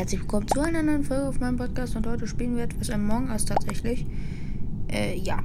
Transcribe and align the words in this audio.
herzlich 0.00 0.22
willkommen 0.22 0.48
zu 0.48 0.60
einer 0.60 0.82
neuen 0.82 1.04
Folge 1.04 1.28
auf 1.28 1.40
meinem 1.40 1.58
Podcast 1.58 1.94
und 1.94 2.06
heute 2.06 2.26
spielen 2.26 2.56
wir 2.56 2.64
etwas 2.64 2.88
Among 2.88 3.28
Us 3.28 3.44
tatsächlich. 3.44 4.06
Äh, 4.90 5.18
ja. 5.18 5.40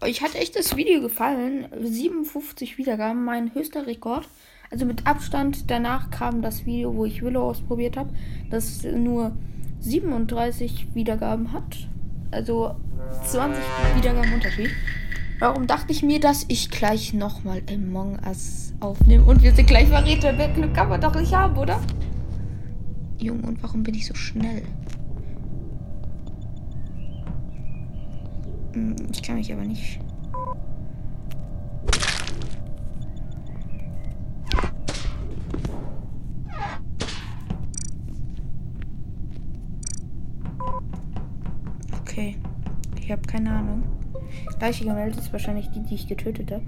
Euch 0.00 0.22
hat 0.22 0.34
echt 0.34 0.56
das 0.56 0.74
Video 0.74 1.02
gefallen. 1.02 1.66
57 1.78 2.78
Wiedergaben, 2.78 3.22
mein 3.22 3.54
höchster 3.54 3.86
Rekord. 3.86 4.26
Also 4.70 4.86
mit 4.86 5.06
Abstand 5.06 5.70
danach 5.70 6.10
kam 6.10 6.40
das 6.40 6.64
Video, 6.64 6.94
wo 6.94 7.04
ich 7.04 7.22
Willow 7.22 7.50
ausprobiert 7.50 7.98
habe, 7.98 8.14
das 8.48 8.82
nur 8.82 9.36
37 9.80 10.94
Wiedergaben 10.94 11.52
hat. 11.52 11.86
Also 12.30 12.76
20 13.26 13.62
Wiedergaben 13.96 14.32
Unterschied. 14.32 14.70
Warum 15.38 15.66
dachte 15.66 15.92
ich 15.92 16.02
mir, 16.02 16.18
dass 16.18 16.46
ich 16.48 16.70
gleich 16.70 17.12
nochmal 17.12 17.60
Among 17.70 18.18
Us 18.26 18.72
aufnehme 18.80 19.24
und 19.24 19.42
wir 19.42 19.52
sind 19.52 19.66
gleich 19.66 19.88
Verräter? 19.88 20.32
Mehr 20.32 20.48
Glück 20.48 20.72
kann 20.72 20.88
man 20.88 21.02
doch 21.02 21.14
nicht 21.14 21.34
haben, 21.34 21.58
oder? 21.58 21.78
Junge, 23.18 23.46
und 23.46 23.62
warum 23.62 23.82
bin 23.82 23.94
ich 23.94 24.06
so 24.06 24.14
schnell? 24.14 24.62
Hm, 28.72 28.96
ich 29.12 29.22
kann 29.22 29.36
mich 29.36 29.52
aber 29.52 29.64
nicht. 29.64 30.00
Okay. 42.00 42.36
Ich 43.00 43.10
habe 43.10 43.22
keine 43.22 43.50
Ahnung. 43.50 43.82
Gleiche 44.58 44.84
gemeldet 44.84 45.18
ist 45.18 45.32
wahrscheinlich 45.32 45.68
die, 45.70 45.82
die 45.82 45.94
ich 45.94 46.06
getötet 46.06 46.50
habe. 46.52 46.64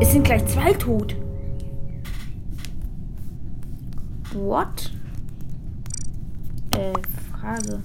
Es 0.00 0.12
sind 0.12 0.24
gleich 0.24 0.44
zwei 0.46 0.72
tot. 0.72 1.16
What? 4.34 4.92
Äh, 6.78 6.92
Frage. 7.32 7.82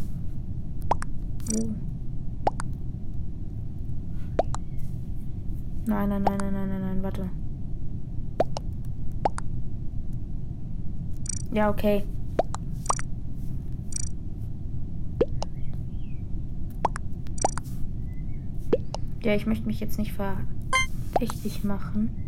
Wo? 1.48 1.70
Nein, 5.88 6.10
nein, 6.10 6.22
nein, 6.22 6.38
nein, 6.38 6.54
nein, 6.54 6.70
nein, 6.70 6.82
nein, 6.82 7.04
warte. 7.04 7.28
Ja, 11.52 11.72
okay. 11.72 12.04
Ja, 19.24 19.34
ich 19.34 19.48
möchte 19.48 19.66
mich 19.66 19.80
jetzt 19.80 19.98
nicht 19.98 20.14
verdächtig 20.14 21.64
machen. 21.64 22.23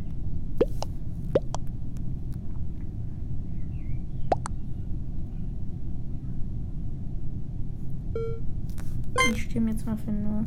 Stimme 9.55 9.71
jetzt 9.71 9.85
mal 9.85 9.95
für 9.95 10.11
nur. 10.11 10.43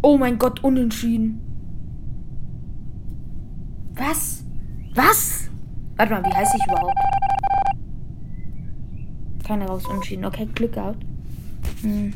Oh 0.00 0.16
mein 0.16 0.38
Gott, 0.38 0.64
unentschieden. 0.64 1.38
Was? 3.92 4.42
Was? 4.94 5.50
Warte 5.98 6.14
mal, 6.14 6.24
wie 6.24 6.34
heiße 6.34 6.56
ich 6.56 6.66
überhaupt? 6.66 6.94
Keine 9.44 9.66
raus, 9.66 9.86
unentschieden. 9.86 10.24
Okay, 10.24 10.48
Glück 10.54 10.72
gehabt. 10.72 11.04
Hm. 11.82 12.14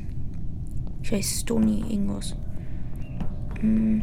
Ich 1.02 1.12
heiße 1.12 1.40
Stony 1.40 1.84
irgendwas. 1.90 2.34
Hm. 3.60 4.00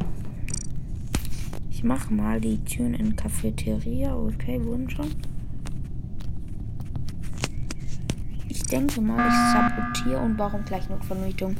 Ich 1.72 1.84
mache 1.84 2.14
mal 2.14 2.40
die 2.40 2.64
Türen 2.64 2.94
in 2.94 3.16
Cafeteria. 3.16 4.16
Okay, 4.16 4.64
wurden 4.64 4.88
schon. 4.88 5.08
Ich 8.48 8.59
denke 8.70 9.02
mal, 9.02 9.28
ich 9.28 9.34
sabotiere 9.54 10.22
und 10.22 10.38
warum 10.38 10.64
gleich 10.64 10.90
noch 10.90 11.04
Vermietung. 11.04 11.56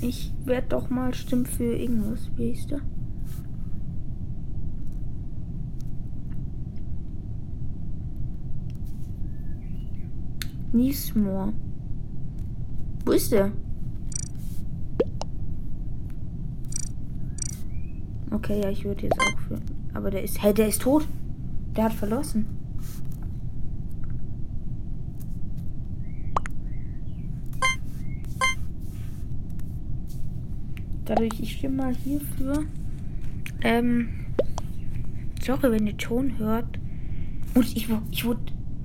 Ich 0.00 0.34
werde 0.44 0.68
doch 0.68 0.90
mal 0.90 1.14
stimmen 1.14 1.46
für 1.46 1.76
irgendwas. 1.76 2.28
Wie 2.36 2.50
ist 2.50 2.70
der? 2.70 2.80
Niesmoor. 10.72 11.52
Wo 13.04 13.12
ist 13.12 13.30
der? 13.30 13.52
Okay, 18.32 18.62
ja, 18.62 18.70
ich 18.70 18.84
würde 18.84 19.02
jetzt 19.02 19.20
auch 19.20 19.38
für. 19.46 19.60
Aber 19.94 20.10
der 20.10 20.22
ist. 20.22 20.42
Hey, 20.42 20.54
der 20.54 20.68
ist 20.68 20.82
tot. 20.82 21.06
Der 21.76 21.84
hat 21.84 21.92
verlassen. 21.92 22.46
Dadurch, 31.04 31.40
ich 31.40 31.52
stimme 31.52 31.82
mal 31.82 31.94
hierfür. 31.94 32.64
Ähm. 33.62 34.08
Sorry, 35.44 35.72
wenn 35.72 35.86
ihr 35.86 35.96
Ton 35.96 36.38
hört. 36.38 36.78
Und 37.54 37.76
ich, 37.76 37.88
ich 38.10 38.24
wurde 38.24 38.40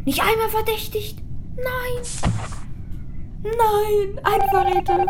nicht 0.06 0.22
einmal 0.22 0.50
verdächtigt. 0.50 1.22
Nein! 1.56 2.32
Nein! 3.44 4.20
Ein 4.24 4.50
Verräter! 4.50 5.06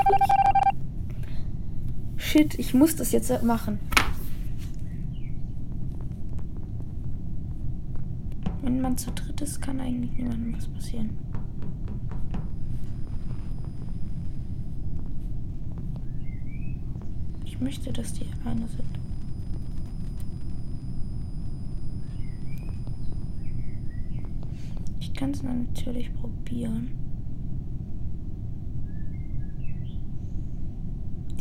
Shit, 2.17 2.59
ich 2.59 2.73
muss 2.73 2.95
das 2.95 3.11
jetzt 3.11 3.43
machen. 3.43 3.79
Wenn 8.77 8.83
man 8.83 8.97
zu 8.99 9.09
dritt 9.09 9.41
ist, 9.41 9.59
kann 9.59 9.79
eigentlich 9.79 10.11
niemandem 10.11 10.55
was 10.55 10.67
passieren. 10.67 11.09
Ich 17.43 17.59
möchte, 17.59 17.91
dass 17.91 18.13
die 18.13 18.27
alleine 18.43 18.67
sind. 18.67 18.83
kann 25.15 25.31
es 25.31 25.41
natürlich 25.41 26.13
probieren. 26.13 26.91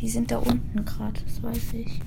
Die 0.01 0.09
sind 0.09 0.31
da 0.31 0.39
unten 0.39 0.87
gerade, 0.87 1.21
das 1.23 1.43
weiß 1.43 1.75
ich. 1.75 2.01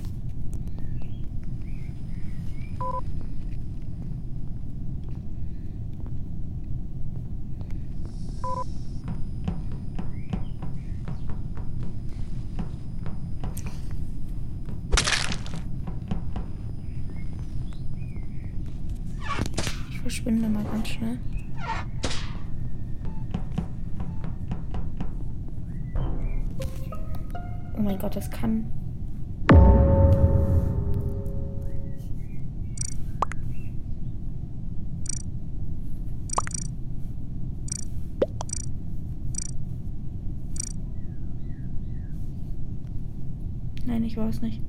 Verschwinde 20.29 20.49
mal 20.49 20.63
ganz 20.63 20.87
schnell. 20.87 21.17
Oh 27.75 27.81
mein 27.81 27.97
Gott, 27.97 28.15
das 28.15 28.29
kann. 28.29 28.71
Nein, 43.87 44.03
ich 44.03 44.15
weiß 44.15 44.41
nicht. 44.41 44.61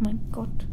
Mein 0.00 0.20
Gott. 0.32 0.66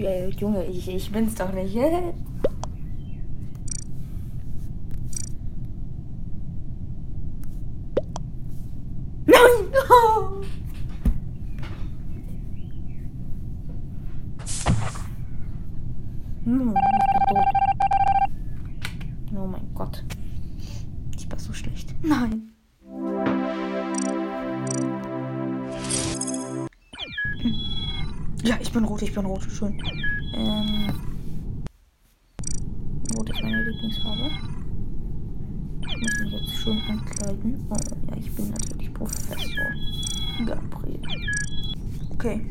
äh, 0.00 0.28
Junge, 0.30 0.64
ich, 0.64 0.88
ich 0.88 1.10
bin's 1.12 1.34
doch 1.34 1.52
nicht. 1.52 1.74
Nein! 1.76 2.14
rot, 29.00 29.08
ich 29.08 29.14
bin 29.14 29.26
rot. 29.26 29.42
Schön. 29.50 29.82
Ähm, 30.34 30.88
rot 33.16 33.30
ist 33.30 33.42
meine 33.42 33.62
Lieblingsfarbe. 33.64 34.30
Ich 35.88 36.00
muss 36.00 36.20
mich 36.20 36.32
jetzt 36.32 36.54
schön 36.56 36.82
ankleiden. 36.88 37.66
Oh, 37.70 37.76
ja, 38.10 38.16
ich 38.16 38.30
bin 38.32 38.50
natürlich 38.50 38.92
Professor. 38.92 39.66
Gabriel. 40.46 41.00
Okay. 42.14 42.46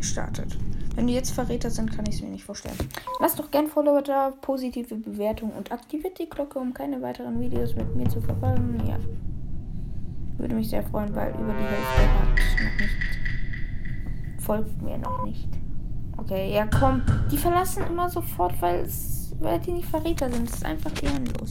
Startet. 0.00 0.56
Wenn 0.94 1.08
die 1.08 1.14
jetzt 1.14 1.32
Verräter 1.32 1.70
sind, 1.70 1.90
kann 1.90 2.04
ich 2.06 2.16
es 2.16 2.22
mir 2.22 2.28
nicht 2.28 2.44
vorstellen. 2.44 2.76
Lasst 3.20 3.38
doch 3.38 3.50
gern 3.50 3.66
Follower 3.66 4.02
da, 4.02 4.30
positive 4.30 4.94
Bewertung 4.94 5.50
und 5.50 5.72
aktiviert 5.72 6.18
die 6.18 6.28
Glocke, 6.28 6.58
um 6.58 6.72
keine 6.72 7.02
weiteren 7.02 7.40
Videos 7.40 7.74
mit 7.74 7.96
mir 7.96 8.08
zu 8.08 8.20
verfolgen. 8.20 8.80
Ja. 8.86 8.98
Würde 10.38 10.54
mich 10.54 10.68
sehr 10.68 10.84
freuen, 10.84 11.14
weil 11.14 11.30
über 11.30 11.52
die 11.52 11.64
Hälfte 11.64 12.02
hat 12.02 12.64
noch 12.64 12.80
nicht. 12.80 13.23
Folgt 14.44 14.82
mir 14.82 14.98
noch 14.98 15.24
nicht. 15.24 15.48
Okay, 16.16 16.54
ja 16.54 16.66
komm. 16.66 17.02
Die 17.30 17.38
verlassen 17.38 17.82
immer 17.88 18.08
sofort, 18.10 18.60
weil 18.60 18.86
die 19.66 19.72
nicht 19.72 19.88
Verräter 19.88 20.30
sind. 20.30 20.48
Das 20.48 20.56
ist 20.56 20.64
einfach 20.64 20.92
ehrenlos. 21.02 21.50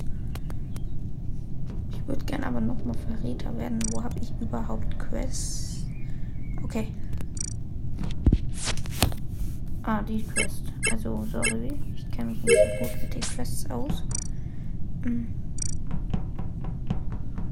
Ich 1.92 2.07
würde 2.07 2.24
gerne 2.25 2.45
aber 2.45 2.62
nochmal 2.62 2.95
Verräter 2.95 3.57
werden. 3.57 3.80
Wo 3.92 4.04
habe 4.04 4.19
ich 4.19 4.31
überhaupt 4.40 5.00
Quests? 5.00 5.86
Okay. 6.63 6.88
Ah, 9.84 10.01
die 10.01 10.24
Quest. 10.24 10.72
Also, 10.92 11.25
sorry. 11.31 11.74
Ich 11.96 12.10
kenne 12.12 12.31
mich 12.31 12.44
nicht 12.44 12.56
so 12.56 12.86
gut 12.86 13.01
mit 13.01 13.13
den 13.16 13.22
Quests 13.22 13.69
aus. 13.72 14.04
Hm. 15.04 15.28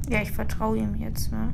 Ja, 0.08 0.22
ich 0.22 0.30
vertraue 0.32 0.78
ihm 0.78 0.94
jetzt 0.94 1.32
mal. 1.32 1.52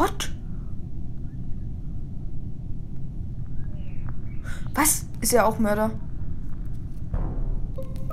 What? 0.00 0.30
Was? 4.72 5.04
Ist 5.20 5.32
ja 5.32 5.44
auch 5.44 5.58
Mörder. 5.58 5.90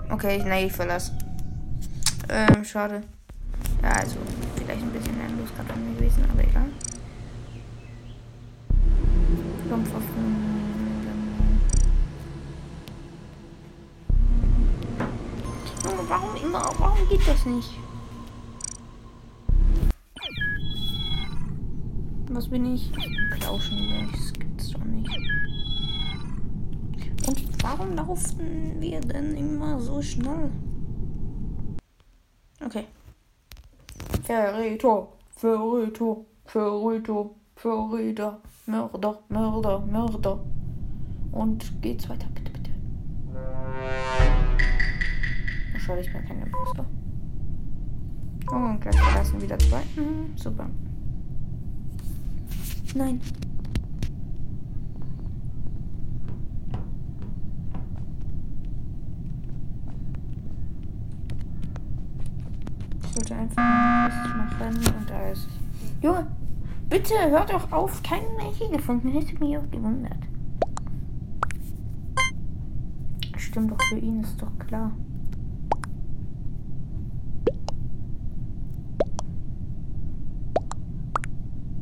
Okay, 0.10 0.44
nee, 0.44 0.66
ich 0.66 0.74
verlasse. 0.74 1.14
Ähm, 2.28 2.66
schade. 2.66 3.04
Ja, 3.82 3.92
also, 3.92 4.18
vielleicht 4.58 4.82
ein 4.82 4.92
bisschen 4.92 5.16
von 5.16 5.86
mir 5.86 5.96
gewesen, 5.96 6.26
aber 6.30 6.44
egal. 6.44 6.66
Kampfwaffen. 9.70 10.36
Junge, 15.86 16.10
warum 16.10 16.36
immer? 16.36 16.70
Warum 16.80 17.08
geht 17.08 17.26
das 17.26 17.46
nicht? 17.46 17.87
Was 22.30 22.50
bin 22.50 22.76
ich? 22.76 22.92
Plauschen 23.32 24.10
Das 24.12 24.34
gibt's 24.34 24.72
doch 24.72 24.84
nicht. 24.84 25.10
Und 27.26 27.64
warum 27.64 27.96
laufen 27.96 28.76
wir 28.80 29.00
denn 29.00 29.36
immer 29.36 29.80
so 29.80 30.02
schnell? 30.02 30.52
Okay. 32.64 32.86
Verräter, 34.24 35.08
Verräter, 35.30 36.18
Verräter, 36.46 37.30
Verräter, 37.56 38.42
Mörder, 38.66 39.20
Mörder, 39.30 39.80
Mörder. 39.80 40.40
Und 41.32 41.82
geht's 41.82 42.10
weiter, 42.10 42.28
bitte, 42.34 42.52
bitte. 42.52 42.72
Schade, 45.80 46.02
ich 46.02 46.12
bin 46.12 46.26
kein 46.26 46.42
Imposter. 46.42 46.86
Und 48.52 48.82
gleich 48.82 49.00
verlassen 49.00 49.42
wieder 49.42 49.58
zwei. 49.60 49.82
Mhm, 49.96 50.36
super. 50.36 50.70
Nein. 52.98 53.22
wollte 63.16 63.36
einfach 63.36 63.58
mal 63.58 64.10
Quest 64.10 64.36
machen 64.36 64.96
und 65.00 65.32
ist. 65.32 65.48
Junge, 66.02 66.28
bitte 66.90 67.14
hört 67.30 67.52
doch 67.52 67.72
auf, 67.72 68.02
keinen 68.02 68.40
hier 68.54 68.70
gefunden. 68.70 69.10
Hätte 69.10 69.38
mich 69.44 69.58
auch 69.58 69.70
gewundert. 69.70 70.18
Stimmt 73.38 73.72
doch, 73.72 73.82
für 73.90 73.98
ihn 73.98 74.22
ist 74.22 74.42
doch 74.42 74.52
klar. 74.60 74.92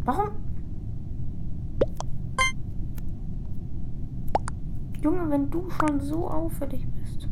Warum? 0.05 0.29
Junge, 5.05 5.29
wenn 5.29 5.51
du 5.51 5.69
schon 5.69 5.99
so 5.99 6.27
auffällig 6.27 6.83
bist. 6.87 7.29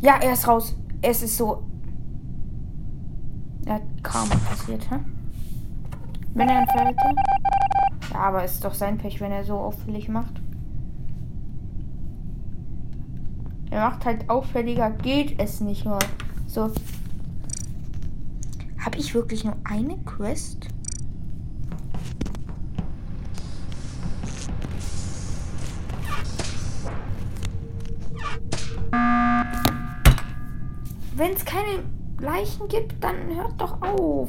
Ja, 0.00 0.14
er 0.14 0.32
ist 0.32 0.48
raus. 0.48 0.74
Es 1.02 1.22
ist 1.22 1.36
so. 1.36 1.62
Hat 3.68 3.82
Karma 4.02 4.34
passiert, 4.48 4.90
hä? 4.90 5.00
Wenn 6.32 6.48
er 6.48 6.60
ein 6.60 6.66
Verräter? 6.68 7.14
Ja, 8.14 8.20
aber 8.20 8.44
ist 8.46 8.64
doch 8.64 8.72
sein 8.72 8.96
Pech, 8.96 9.20
wenn 9.20 9.30
er 9.30 9.44
so 9.44 9.58
auffällig 9.58 10.08
macht. 10.08 10.40
Er 13.70 13.90
macht 13.90 14.06
halt 14.06 14.30
auffälliger, 14.30 14.90
geht 14.90 15.38
es 15.38 15.60
nicht 15.60 15.84
mal. 15.84 15.98
So. 16.46 16.72
Habe 18.78 18.96
ich 18.96 19.14
wirklich 19.14 19.44
nur 19.44 19.56
eine 19.64 19.98
Quest? 19.98 20.68
Wenn 31.22 31.34
es 31.34 31.44
keine 31.44 31.84
Leichen 32.18 32.66
gibt, 32.66 32.96
dann 32.98 33.14
hört 33.32 33.60
doch 33.60 33.80
auf. 33.80 34.28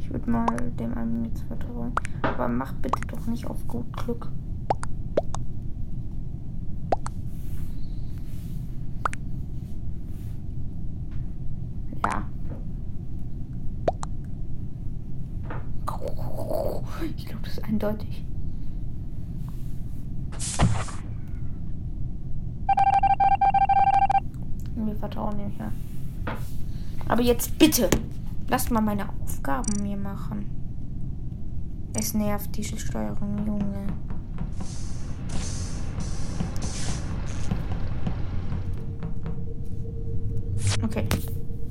Ich 0.00 0.10
würde 0.10 0.30
mal 0.30 0.46
dem 0.78 0.96
einen 0.96 1.26
jetzt 1.26 1.42
vertrauen. 1.42 1.92
Aber 2.22 2.48
mach 2.48 2.72
bitte 2.76 3.06
doch 3.08 3.26
nicht 3.26 3.46
auf 3.46 3.68
gut 3.68 3.94
Glück. 3.94 4.30
Ja. 12.06 12.26
Ich 17.16 17.26
glaube, 17.26 17.42
das 17.42 17.58
ist 17.58 17.64
eindeutig. 17.64 18.13
Wir 24.94 25.00
vertrauen 25.00 25.36
dem 25.36 25.52
ja. 25.58 25.72
Aber 27.08 27.20
jetzt 27.20 27.58
bitte, 27.58 27.90
lasst 28.46 28.70
mal 28.70 28.80
meine 28.80 29.08
Aufgaben 29.08 29.82
mir 29.82 29.96
machen. 29.96 30.46
Es 31.94 32.14
nervt 32.14 32.56
diese 32.56 32.78
Steuerung, 32.78 33.44
Junge. 33.44 33.86
Okay. 40.84 41.08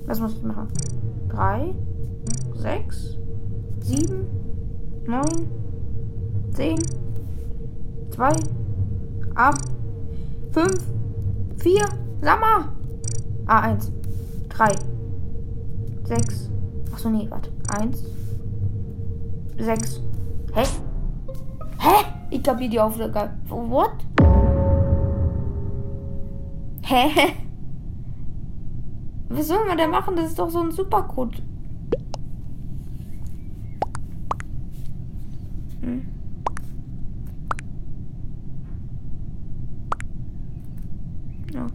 Was 0.06 0.20
muss 0.20 0.34
ich 0.34 0.44
machen? 0.44 0.68
Drei, 1.30 1.74
sechs, 2.56 3.18
sieben, 3.80 4.26
neun, 5.08 5.48
zehn, 6.52 6.84
zwei, 8.12 8.36
acht, 9.34 9.64
fünf, 10.52 10.84
vier, 11.58 11.88
sag 12.22 12.42
mal. 12.42 12.83
A1, 13.46 13.92
drei, 14.50 14.76
sechs, 16.04 16.50
achso, 16.92 17.10
nee, 17.10 17.30
warte, 17.30 17.52
eins, 17.70 18.04
sechs, 19.58 20.02
hä? 20.54 20.64
Hä? 21.80 22.06
Ich 22.30 22.42
glaube, 22.42 22.62
hier 22.62 22.70
die 22.70 22.80
Aufgabe. 22.80 23.32
What? 23.50 24.06
Hä? 26.84 27.10
Was 29.30 29.48
soll 29.48 29.66
man 29.66 29.78
da 29.78 29.88
machen? 29.88 30.16
Das 30.16 30.28
ist 30.28 30.40
doch 30.40 30.50
so 30.50 30.62
ein 30.62 30.72
Supercode. 30.72 31.42
Hm. 35.82 36.06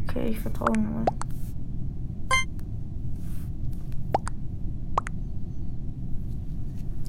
Okay, 0.09 0.29
ich 0.29 0.39
vertraue 0.39 0.79
mal. 0.79 1.05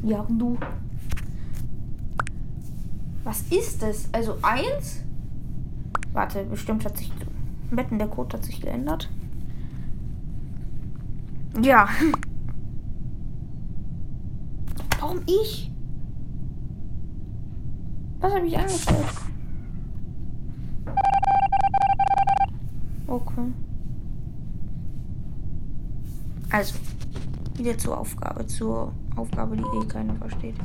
Ja, 0.04 0.26
du. 0.30 0.58
Was 3.24 3.42
ist 3.52 3.82
das? 3.82 4.08
Also 4.14 4.38
eins? 4.42 5.04
Warte, 6.14 6.44
bestimmt 6.46 6.86
hat 6.86 6.98
sich. 6.98 7.12
Wetten, 7.72 8.00
der 8.00 8.08
Code 8.08 8.38
hat 8.38 8.44
sich 8.44 8.62
geändert. 8.62 9.10
Ja. 11.62 11.88
Warum 15.00 15.22
ich? 15.28 15.72
Was 18.20 18.34
habe 18.34 18.48
ich 18.48 18.58
angestellt? 18.58 19.06
Okay. 23.08 23.54
Also, 26.50 26.76
wieder 27.56 27.78
zur 27.78 27.98
Aufgabe. 27.98 28.46
Zur 28.48 28.94
Aufgabe, 29.16 29.58
die 29.58 29.64
eh 29.64 29.86
keiner 29.88 30.16
versteht. 30.16 30.56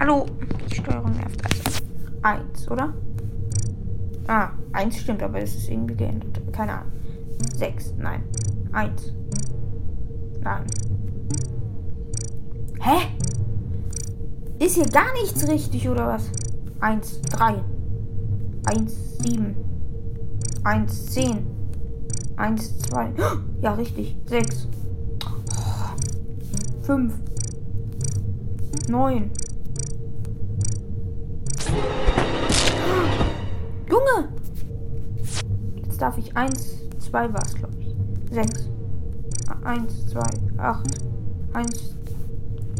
Hallo. 0.00 0.26
Die 0.70 0.74
Steuerung 0.76 1.12
nervt 1.12 1.44
also. 1.44 1.84
Eins, 2.22 2.70
oder? 2.70 2.94
Ah, 4.26 4.50
eins 4.72 4.96
stimmt, 4.96 5.22
aber 5.22 5.42
es 5.42 5.54
ist 5.54 5.68
irgendwie 5.68 5.94
geändert. 5.94 6.40
Keine 6.52 6.78
Ahnung. 6.78 6.92
Sechs, 7.54 7.92
nein. 7.98 8.22
Eins. 8.72 9.12
Nein. 10.42 10.64
Hä? 12.80 13.08
Ist 14.58 14.76
hier 14.76 14.88
gar 14.88 15.12
nichts 15.12 15.46
richtig, 15.46 15.88
oder 15.88 16.06
was? 16.06 16.30
Eins, 16.80 17.20
drei. 17.22 17.62
Eins, 18.64 19.18
sieben. 19.18 19.54
Eins, 20.62 21.06
zehn. 21.06 21.46
Eins, 22.36 22.78
zwei. 22.78 23.12
Ja, 23.62 23.74
richtig. 23.74 24.16
Sechs. 24.26 24.68
Fünf. 26.82 27.14
Neun. 28.88 29.30
Junge! 33.88 34.28
Jetzt 35.76 36.00
darf 36.00 36.18
ich 36.18 36.36
eins, 36.36 36.78
zwei 36.98 37.32
war 37.32 37.42
es, 37.42 37.54
glaube 37.54 37.76
ich. 37.78 37.94
Sechs. 38.30 38.68
Eins, 39.62 40.06
zwei, 40.06 40.30
acht. 40.58 40.86
Eins, 41.52 41.96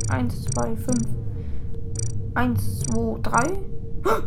eins, 0.08 0.44
zwei, 0.44 0.76
fünf. 0.76 1.06
Eins, 2.34 2.80
zwei, 2.80 3.18
drei. 3.22 3.58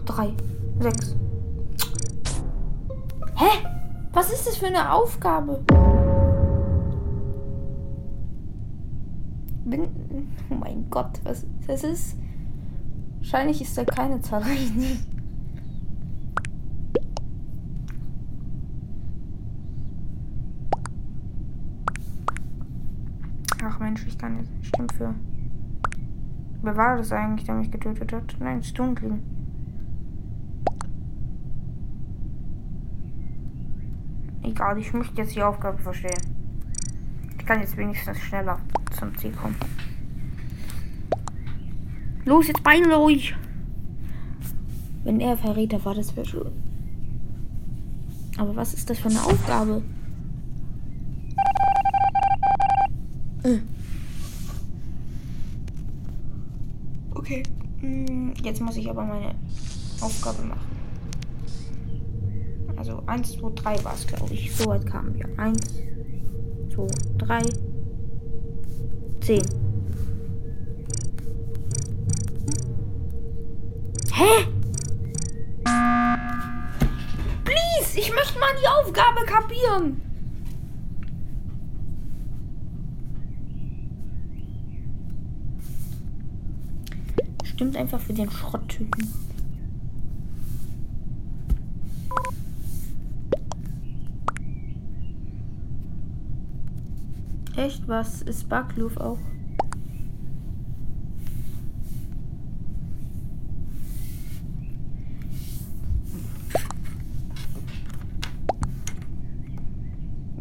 Drei. 0.05 0.33
Sechs. 0.79 1.15
Hä? 3.44 3.68
Was 4.14 4.32
ist 4.32 4.48
das 4.48 4.56
für 4.56 4.68
eine 4.68 4.94
Aufgabe? 4.94 5.66
Bin, 9.66 9.90
oh 10.50 10.56
mein 10.56 10.90
Gott, 10.90 11.20
was 11.26 11.46
das 11.68 11.84
ist? 11.84 12.16
Wahrscheinlich 13.18 13.62
ist 13.62 13.78
da 13.78 13.84
keine 13.84 14.22
Zahl. 14.22 14.44
Ach 23.66 23.80
Mensch, 23.80 24.06
ich 24.08 24.18
kann 24.18 24.38
jetzt. 24.38 24.52
Stimmt 24.62 24.94
für. 24.94 25.14
Wer 26.62 26.78
war 26.78 26.96
das 26.96 27.12
eigentlich, 27.12 27.46
der 27.46 27.56
mich 27.56 27.72
getötet 27.72 28.14
hat? 28.14 28.38
Nein, 28.40 28.64
Stundling. 28.64 29.33
Egal, 34.44 34.78
ich 34.78 34.94
möchte 34.94 35.22
jetzt 35.22 35.36
die 35.36 35.42
Aufgabe 35.42 35.82
verstehen. 35.82 36.22
Ich 37.40 37.46
kann 37.46 37.60
jetzt 37.62 37.78
wenigstens 37.78 38.20
schneller 38.20 38.60
zum 38.98 39.18
Ziel 39.18 39.32
kommen. 39.32 39.56
Los, 42.26 42.48
jetzt 42.48 42.64
beide 42.64 43.00
euch! 43.00 43.36
Wenn 45.04 45.20
er 45.20 45.38
Verräter 45.38 45.84
war, 45.84 45.96
das 45.96 46.16
wäre 46.16 46.26
schön. 46.26 46.52
Aber 48.38 48.56
was 48.56 48.74
ist 48.74 48.90
das 48.90 49.00
für 49.00 49.10
eine 49.10 49.22
Aufgabe? 49.22 49.82
Äh. 53.44 53.60
Okay. 57.14 57.44
Mm, 57.82 58.32
jetzt 58.42 58.62
muss 58.62 58.78
ich 58.78 58.90
aber 58.90 59.04
meine 59.04 59.36
Aufgabe 60.00 60.44
machen. 60.44 60.73
Also 62.86 63.02
1, 63.06 63.32
2, 63.40 63.50
3 63.56 63.86
war 63.86 63.94
es, 63.94 64.06
glaube 64.06 64.34
ich. 64.34 64.54
So 64.54 64.66
weit 64.66 64.86
kamen 64.86 65.16
wir. 65.16 65.25
1, 65.40 65.84
2, 66.75 66.86
3, 67.18 67.44
10. 69.22 69.46
Hä? 74.12 74.48
Please, 77.46 77.98
ich 77.98 78.13
möchte 78.13 78.38
mal 78.38 78.50
die 78.62 78.68
Aufgabe 78.68 79.25
kapieren. 79.28 80.02
Stimmt 87.46 87.78
einfach 87.78 88.02
für 88.02 88.12
den 88.12 88.30
Schrotttypen. 88.30 89.33
Echt, 97.63 97.88
was 97.88 98.22
ist 98.24 98.50
Backloof 98.50 98.98
auch? 98.98 99.17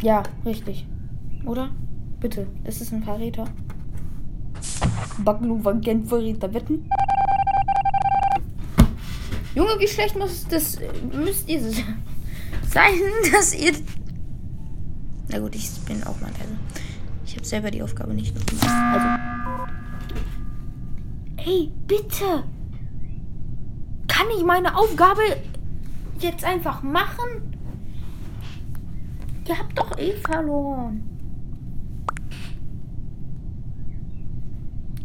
Ja, 0.03 0.25
richtig. 0.45 0.85
Oder? 1.47 1.71
Bitte, 2.19 2.49
ist 2.65 2.81
es 2.81 2.93
ein 2.93 3.05
Verräter? 3.05 3.45
Backloof 5.19 5.63
kennt 5.81 6.09
Verräter 6.09 6.53
wetten? 6.53 6.91
Junge, 9.55 9.79
wie 9.79 9.87
schlecht 9.87 10.19
muss 10.19 10.45
das 10.49 10.77
müsst 11.13 11.49
ihr 11.49 11.61
sein, 12.69 12.95
dass 13.31 13.55
ihr 13.55 13.75
na 15.33 15.39
gut, 15.39 15.55
ich 15.55 15.71
bin 15.87 16.03
auch 16.05 16.21
mal 16.21 16.31
leise. 16.31 16.82
Ich 17.33 17.39
habe 17.39 17.47
selber 17.47 17.71
die 17.71 17.83
Aufgabe 17.83 18.13
nicht 18.13 18.35
noch 18.35 18.45
gemacht. 18.45 18.69
Also. 18.69 19.07
Hey, 21.39 21.73
bitte! 21.87 22.45
Kann 24.07 24.27
ich 24.37 24.45
meine 24.45 24.77
Aufgabe 24.77 25.23
jetzt 26.19 26.45
einfach 26.45 26.83
machen? 26.83 27.57
Ihr 29.49 29.59
habt 29.59 29.79
doch 29.79 29.97
eh 29.97 30.13
verloren. 30.13 31.09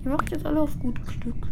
Ihr 0.04 0.12
macht 0.12 0.30
jetzt 0.30 0.46
alle 0.46 0.60
auf 0.60 0.78
gut 0.80 1.00
Glück. 1.22 1.48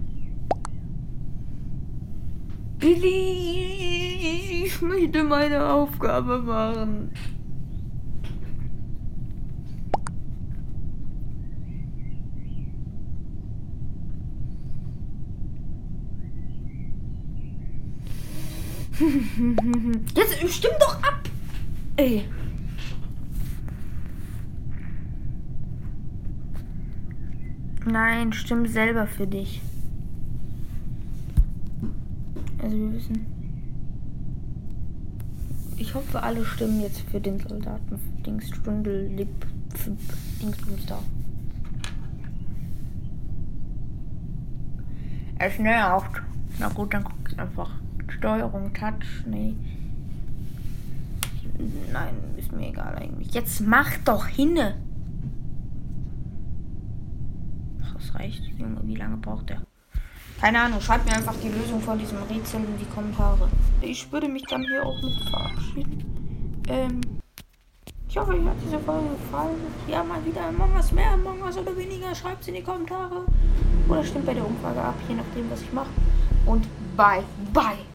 Billy, 2.80 4.66
ich 4.66 4.82
möchte 4.82 5.24
meine 5.24 5.70
Aufgabe 5.72 6.40
machen. 6.40 7.12
Jetzt 20.16 20.54
stimm 20.54 20.72
doch 20.80 21.04
ab! 21.04 21.30
Ey. 21.98 22.26
Nein, 27.86 28.34
stimm 28.34 28.66
selber 28.66 29.06
für 29.06 29.28
dich. 29.28 29.62
Also 32.62 32.78
wir 32.78 32.94
wissen. 32.94 33.26
Ich 35.78 35.94
hoffe, 35.94 36.24
alle 36.24 36.44
stimmen 36.46 36.82
jetzt 36.82 37.02
für 37.12 37.20
den 37.20 37.40
Soldaten 37.40 38.00
Dingsstundel 38.26 39.08
Lip 39.16 39.46
Dingsbums 40.42 40.86
da. 40.88 41.00
Es 45.38 45.60
nervt. 45.60 46.22
Na 46.60 46.70
gut, 46.70 46.94
dann 46.94 47.04
guck's 47.04 47.38
einfach. 47.38 47.70
Steuerung, 48.10 48.74
Touch, 48.74 49.26
nee. 49.26 49.56
Nein, 51.92 52.16
ist 52.38 52.52
mir 52.52 52.70
egal 52.70 52.96
eigentlich. 52.96 53.34
Jetzt 53.34 53.62
mach 53.62 53.98
doch 54.04 54.28
hinne. 54.28 54.76
Ach, 57.84 57.94
das 57.94 58.16
reicht. 58.16 58.44
Junge, 58.58 58.82
wie 58.84 58.96
lange 58.96 59.18
braucht 59.18 59.50
der? 59.50 59.62
Keine 60.42 60.60
Ahnung, 60.60 60.82
schreibt 60.82 61.06
mir 61.06 61.14
einfach 61.14 61.36
die 61.42 61.48
Lösung 61.48 61.80
von 61.82 61.98
diesem 61.98 62.18
Rätsel 62.24 62.60
in 62.60 62.78
die 62.78 62.86
Kommentare. 62.86 63.48
Ich 63.82 64.12
würde 64.12 64.28
mich 64.28 64.44
dann 64.44 64.62
hier 64.62 64.86
auch 64.86 65.02
mit 65.02 65.30
verabschieden. 65.30 66.04
Ähm, 66.68 67.02
ich 68.10 68.18
hoffe, 68.18 68.32
euch 68.32 68.46
hat 68.46 68.56
diese 68.66 68.80
Folge 68.80 69.10
gefallen. 69.10 69.58
Ja, 69.88 70.04
mal 70.04 70.24
wieder 70.26 70.46
Among 70.48 70.74
Us 70.76 70.92
mehr, 70.92 71.12
Among 71.12 71.42
Us 71.42 71.58
oder 71.58 71.76
weniger. 71.76 72.14
Schreibt 72.14 72.42
es 72.42 72.48
in 72.48 72.56
die 72.56 72.62
Kommentare. 72.62 73.26
Oder 73.88 74.04
stimmt 74.04 74.26
bei 74.26 74.34
der 74.34 74.46
Umfrage 74.46 74.82
ab, 74.82 74.96
je 75.08 75.16
nachdem, 75.16 75.50
was 75.50 75.62
ich 75.62 75.72
mache. 75.74 75.90
Und 76.46 76.66
bye, 76.96 77.24
bye. 77.54 77.78